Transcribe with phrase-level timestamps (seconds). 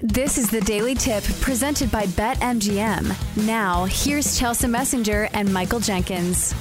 [0.00, 3.46] This is the Daily Tip presented by BetMGM.
[3.46, 6.54] Now, here's Chelsea Messenger and Michael Jenkins.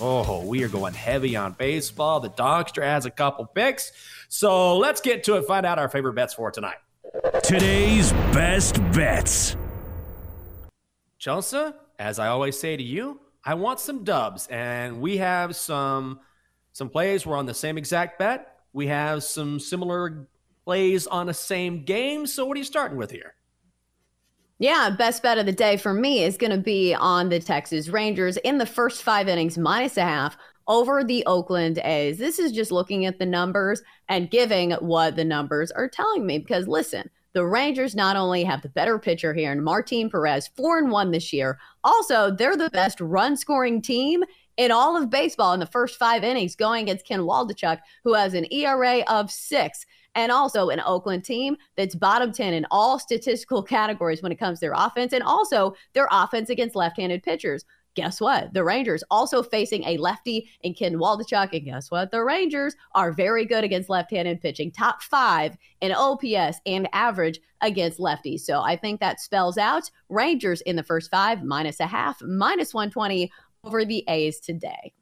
[0.00, 2.20] Oh, we are going heavy on baseball.
[2.20, 3.90] The Donkster has a couple picks.
[4.28, 6.76] So let's get to it, find out our favorite bets for tonight.
[7.42, 9.56] Today's best bets.
[11.18, 14.46] Chelsea, as I always say to you, I want some dubs.
[14.46, 16.20] And we have some
[16.74, 17.26] some plays.
[17.26, 18.60] We're on the same exact bet.
[18.72, 20.28] We have some similar
[20.70, 22.24] plays on the same game.
[22.28, 23.34] So what are you starting with here?
[24.60, 27.88] Yeah, best bet of the day for me is going to be on the Texas
[27.88, 30.36] Rangers in the first five innings, minus a half
[30.68, 32.18] over the Oakland A's.
[32.18, 36.38] This is just looking at the numbers and giving what the numbers are telling me.
[36.38, 40.78] Because listen, the Rangers not only have the better pitcher here in Martin Perez, four
[40.78, 44.22] and one this year, also they're the best run scoring team
[44.56, 48.34] in all of baseball in the first five innings, going against Ken Waldichuk, who has
[48.34, 53.62] an ERA of six and also an Oakland team that's bottom 10 in all statistical
[53.76, 57.64] categories when it comes to their offense and also their offense against left handed pitchers.
[57.96, 58.54] Guess what?
[58.54, 61.52] The Rangers also facing a lefty in Ken Waldichuk.
[61.52, 62.12] And guess what?
[62.12, 67.40] The Rangers are very good against left handed pitching, top five in OPS and average
[67.62, 68.40] against lefties.
[68.40, 72.72] So I think that spells out Rangers in the first five, minus a half, minus
[72.72, 73.30] 120
[73.64, 74.92] over the A's today.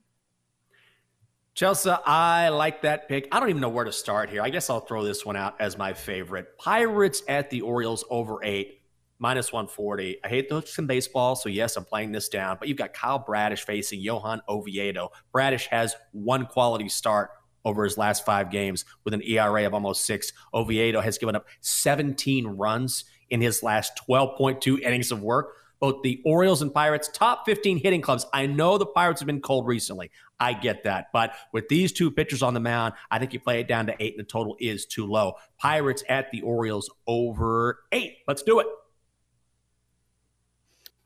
[1.59, 3.27] Chelsea, I like that pick.
[3.33, 4.43] I don't even know where to start here.
[4.43, 6.57] I guess I'll throw this one out as my favorite.
[6.57, 8.83] Pirates at the Orioles over eight,
[9.19, 10.19] minus 140.
[10.23, 12.59] I hate the hooks in baseball, so yes, I'm playing this down.
[12.61, 15.11] But you've got Kyle Bradish facing Johan Oviedo.
[15.33, 17.31] Bradish has one quality start
[17.65, 20.33] over his last five games with an ERA of almost six.
[20.55, 26.21] Oviedo has given up 17 runs in his last 12.2 innings of work both the
[26.25, 28.27] Orioles and Pirates, top 15 hitting clubs.
[28.33, 30.11] I know the Pirates have been cold recently.
[30.41, 31.07] I get that.
[31.13, 33.95] But with these two pitchers on the mound, I think you play it down to
[34.01, 35.35] eight, and the total is too low.
[35.59, 38.19] Pirates at the Orioles over eight.
[38.27, 38.67] Let's do it.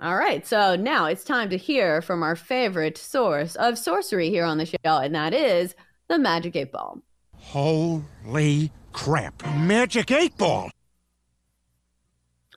[0.01, 4.45] All right, so now it's time to hear from our favorite source of sorcery here
[4.45, 5.77] on the show, and that is
[6.09, 6.99] the Magic 8 Ball.
[7.37, 9.47] Holy crap.
[9.59, 10.71] Magic 8 Ball!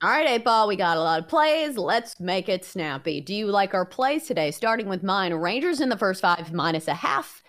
[0.05, 1.79] All right, eight ball, we got a lot of plays.
[1.79, 3.21] Let's make it snappy.
[3.21, 4.51] Do you like our plays today?
[4.51, 7.41] Starting with mine, Rangers in the first five, minus a half.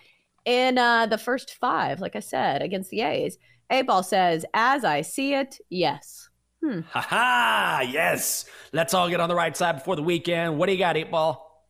[0.43, 3.37] In uh, the first five, like I said, against the A's.
[3.69, 6.29] Eight ball says, as I see it, yes.
[6.63, 6.79] Hmm.
[6.89, 8.45] Ha ha, yes.
[8.73, 10.57] Let's all get on the right side before the weekend.
[10.57, 11.63] What do you got, eight ball?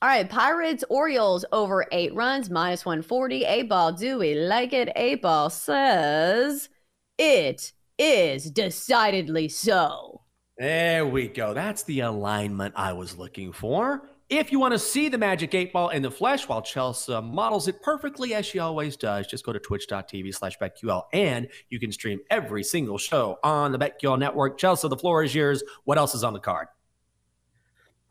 [0.00, 3.44] All right, Pirates, Orioles over eight runs, minus 140.
[3.44, 4.88] Eight ball, do we like it?
[4.96, 6.70] Eight ball says,
[7.18, 10.22] it is decidedly so.
[10.56, 11.54] There we go.
[11.54, 14.08] That's the alignment I was looking for.
[14.30, 17.66] If you want to see the Magic 8 Ball in the flesh while Chelsea models
[17.66, 21.90] it perfectly as she always does, just go to twitch.tv slash BetQL and you can
[21.92, 24.56] stream every single show on the BetQL network.
[24.56, 25.62] Chelsea, the floor is yours.
[25.84, 26.68] What else is on the card?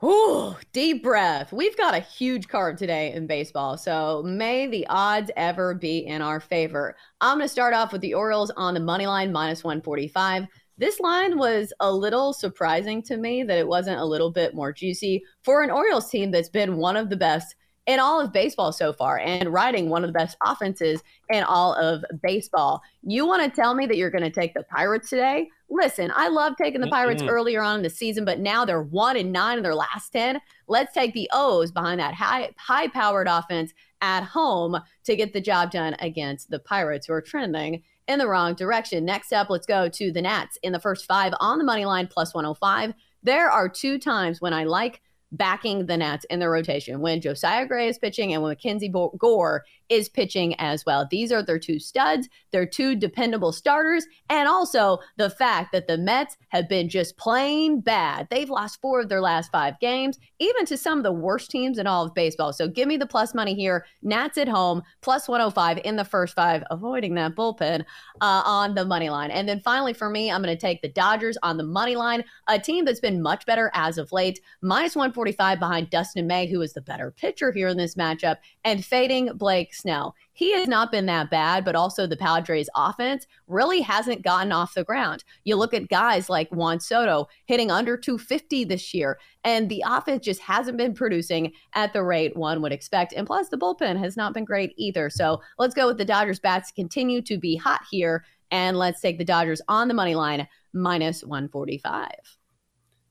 [0.02, 1.52] Ooh, deep breath.
[1.52, 6.22] We've got a huge card today in baseball, so may the odds ever be in
[6.22, 6.96] our favor.
[7.20, 10.46] I'm going to start off with the Orioles on the money line, minus 145.
[10.78, 14.72] This line was a little surprising to me that it wasn't a little bit more
[14.72, 17.58] juicy for an Orioles team that's been one of the best
[17.88, 21.74] in all of baseball so far and riding one of the best offenses in all
[21.74, 22.82] of baseball.
[23.02, 25.50] You want to tell me that you're going to take the Pirates today?
[25.70, 27.32] Listen, I love taking the Pirates mm-hmm.
[27.32, 30.40] earlier on in the season, but now they're one and nine in their last 10.
[30.68, 35.42] Let's take the O's behind that high high powered offense at home to get the
[35.42, 39.06] job done against the Pirates who are trending in the wrong direction.
[39.06, 42.08] Next up, let's go to the Nats in the first five on the money line
[42.08, 42.94] plus 105.
[43.22, 45.02] There are two times when I like
[45.32, 47.02] backing the Nats in their rotation.
[47.02, 51.08] When Josiah Gray is pitching and when Mackenzie Gore is pitching as well.
[51.10, 55.98] These are their two studs, their two dependable starters, and also the fact that the
[55.98, 58.28] Mets have been just plain bad.
[58.30, 61.78] They've lost four of their last five games, even to some of the worst teams
[61.78, 62.54] in all of baseball.
[62.54, 63.86] So give me the plus money here.
[64.02, 67.82] Nats at home, plus 105 in the first five, avoiding that bullpen
[68.22, 69.32] uh, on the money line.
[69.32, 72.24] And then finally, for me, I'm going to take the Dodgers on the money line,
[72.48, 76.62] a team that's been much better as of late, minus 145 behind Dustin May, who
[76.62, 80.16] is the better pitcher here in this matchup, and fading Blake Snell.
[80.34, 84.74] He has not been that bad, but also the Padres offense really hasn't gotten off
[84.74, 85.24] the ground.
[85.44, 90.24] You look at guys like Juan Soto hitting under 250 this year, and the offense
[90.26, 93.14] just hasn't been producing at the rate one would expect.
[93.14, 95.10] And plus, the bullpen has not been great either.
[95.10, 98.24] So let's go with the Dodgers bats continue to be hot here.
[98.52, 102.38] And let's take the Dodgers on the money line minus 145.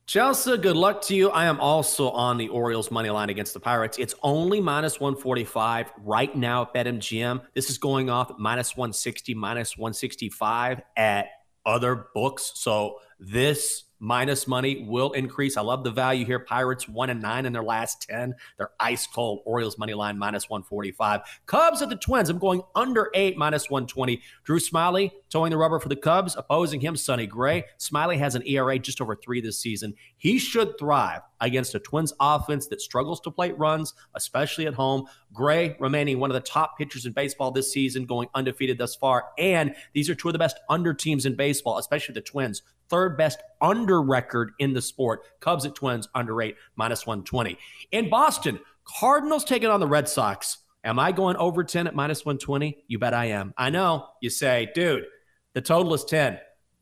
[0.09, 1.29] Chelsea, good luck to you.
[1.29, 3.99] I am also on the Orioles money line against the Pirates.
[3.99, 7.43] It's only minus 145 right now at BetMGM.
[7.53, 11.27] This is going off minus 160, minus 165 at
[11.63, 12.53] other books.
[12.55, 15.57] So this minus money will increase.
[15.57, 16.39] I love the value here.
[16.39, 18.33] Pirates one and nine in their last 10.
[18.57, 19.41] They're ice cold.
[19.45, 21.21] Orioles money line minus 145.
[21.45, 22.29] Cubs at the Twins.
[22.29, 24.21] I'm going under eight minus 120.
[24.43, 27.65] Drew Smyly toeing the rubber for the Cubs, opposing him, Sonny Gray.
[27.77, 29.93] Smyly has an ERA just over three this season.
[30.17, 35.05] He should thrive against a Twins offense that struggles to plate runs, especially at home.
[35.33, 39.27] Gray remaining one of the top pitchers in baseball this season, going undefeated thus far.
[39.37, 43.17] And these are two of the best under teams in baseball, especially the Twins third
[43.17, 45.21] best under record in the sport.
[45.39, 47.57] Cubs at Twins under eight, minus 120.
[47.91, 50.57] In Boston, Cardinals taking on the Red Sox.
[50.83, 52.83] Am I going over 10 at minus 120?
[52.87, 53.53] You bet I am.
[53.57, 55.05] I know you say, dude,
[55.53, 56.39] the total is 10.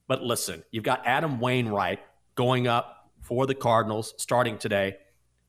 [0.07, 1.99] But listen, you've got Adam Wainwright
[2.35, 4.97] going up for the Cardinals starting today.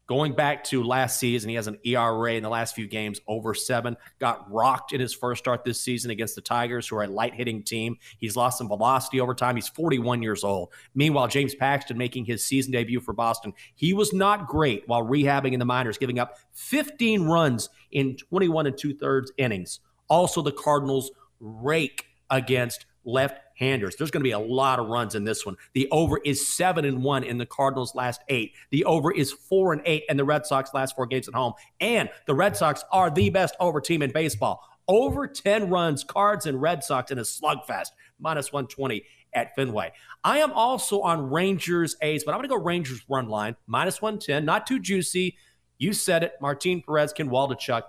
[0.08, 3.52] Going back to last season, he has an ERA in the last few games over
[3.52, 3.94] seven.
[4.18, 7.34] Got rocked in his first start this season against the Tigers, who are a light
[7.34, 7.98] hitting team.
[8.16, 9.54] He's lost some velocity over time.
[9.54, 10.72] He's 41 years old.
[10.94, 13.52] Meanwhile, James Paxton making his season debut for Boston.
[13.74, 18.66] He was not great while rehabbing in the minors, giving up 15 runs in 21
[18.66, 19.80] and two thirds innings.
[20.08, 23.96] Also, the Cardinals rake against left handers.
[23.96, 25.56] There's going to be a lot of runs in this one.
[25.74, 28.54] The over is seven and one in the Cardinals' last eight.
[28.70, 31.54] The over is four and eight in the Red Sox last four games at home.
[31.80, 34.62] And the Red Sox are the best over team in baseball.
[34.86, 37.88] Over 10 runs, Cards and Red Sox in a slugfest,
[38.18, 39.92] minus 120 at Fenway.
[40.24, 44.00] I am also on Rangers A's, but I'm going to go Rangers run line, minus
[44.00, 44.46] 110.
[44.46, 45.36] Not too juicy.
[45.76, 46.32] You said it.
[46.40, 47.82] Martin Perez, Ken Waldichuk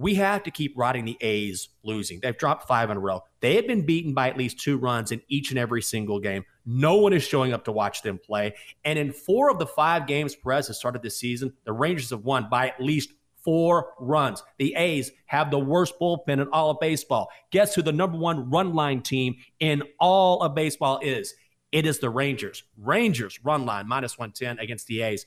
[0.00, 2.20] we have to keep riding the A's losing.
[2.20, 3.20] They've dropped five in a row.
[3.40, 6.42] They have been beaten by at least two runs in each and every single game.
[6.64, 8.54] No one is showing up to watch them play.
[8.86, 12.24] And in four of the five games Perez has started this season, the Rangers have
[12.24, 13.10] won by at least
[13.44, 14.42] four runs.
[14.58, 17.28] The A's have the worst bullpen in all of baseball.
[17.50, 21.34] Guess who the number one run line team in all of baseball is?
[21.72, 22.64] It is the Rangers.
[22.78, 25.26] Rangers run line minus 110 against the A's.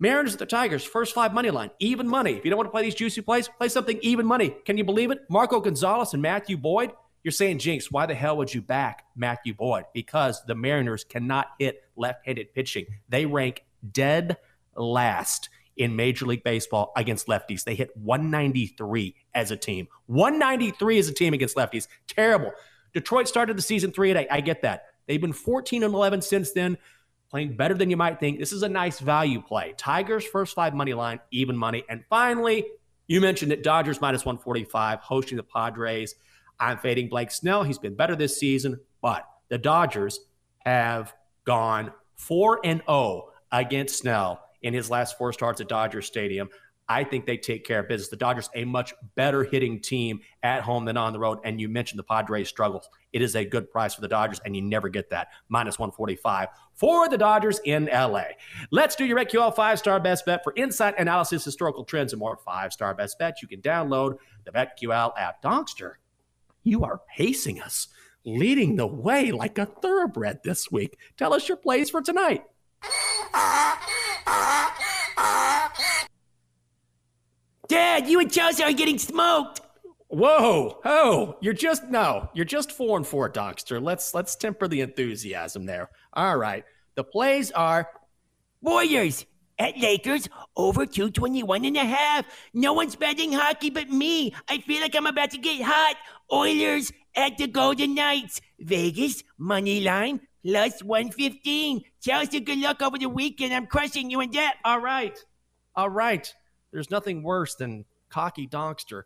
[0.00, 2.32] Mariners at the Tigers, first five money line, even money.
[2.34, 4.54] If you don't want to play these juicy plays, play something even money.
[4.64, 5.20] Can you believe it?
[5.28, 6.92] Marco Gonzalez and Matthew Boyd.
[7.24, 9.84] You're saying, Jenks, why the hell would you back Matthew Boyd?
[9.92, 12.86] Because the Mariners cannot hit left handed pitching.
[13.08, 14.36] They rank dead
[14.76, 17.64] last in Major League Baseball against lefties.
[17.64, 19.88] They hit 193 as a team.
[20.06, 21.88] 193 as a team against lefties.
[22.06, 22.52] Terrible.
[22.94, 24.28] Detroit started the season 3 and 8.
[24.30, 24.86] I get that.
[25.06, 26.78] They've been 14 and 11 since then
[27.30, 28.38] playing better than you might think.
[28.38, 29.74] This is a nice value play.
[29.76, 31.84] Tigers first five money line, even money.
[31.88, 32.66] And finally,
[33.06, 36.14] you mentioned it Dodgers minus 145, hosting the Padres.
[36.60, 37.62] I'm fading Blake Snell.
[37.62, 40.20] He's been better this season, but the Dodgers
[40.58, 41.14] have
[41.44, 46.48] gone 4 and 0 against Snell in his last four starts at Dodger Stadium.
[46.88, 48.08] I think they take care of business.
[48.08, 51.38] The Dodgers, a much better hitting team at home than on the road.
[51.44, 52.88] And you mentioned the Padres struggles.
[53.12, 55.28] It is a good price for the Dodgers, and you never get that.
[55.48, 58.24] Minus 145 for the Dodgers in LA.
[58.70, 62.38] Let's do your BetQL five star best bet for insight analysis, historical trends, and more
[62.44, 63.42] five star best bets.
[63.42, 65.42] You can download the BetQL app.
[65.42, 65.94] Donkster,
[66.62, 67.88] you are pacing us,
[68.24, 70.98] leading the way like a thoroughbred this week.
[71.18, 72.44] Tell us your plays for tonight.
[77.68, 79.60] Dad, you and Chelsea are getting smoked.
[80.08, 83.82] Whoa, oh, you're just no, you're just four and four, Donkster.
[83.82, 85.90] Let's let's temper the enthusiasm there.
[86.14, 86.64] All right.
[86.94, 87.88] The plays are
[88.62, 89.26] Warriors
[89.58, 92.24] at Lakers over 221 and a half.
[92.54, 94.34] No one's betting hockey but me.
[94.48, 95.96] I feel like I'm about to get hot.
[96.32, 98.40] Oilers at the Golden Knights.
[98.60, 101.82] Vegas money line plus 115.
[102.00, 103.52] Chelsea, good luck over the weekend.
[103.52, 104.54] I'm crushing you in debt.
[104.64, 105.18] All right.
[105.76, 106.32] All right.
[106.72, 109.02] There's nothing worse than cocky donkster.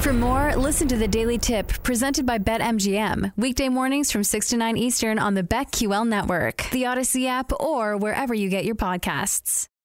[0.00, 3.32] For more, listen to the Daily Tip presented by BetMGM.
[3.36, 7.96] Weekday mornings from 6 to 9 Eastern on the BetQL network, the Audacy app, or
[7.96, 9.68] wherever you get your podcasts.